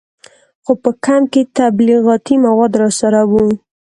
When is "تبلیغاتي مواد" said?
1.57-2.71